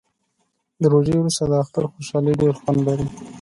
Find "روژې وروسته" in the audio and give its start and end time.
0.93-1.43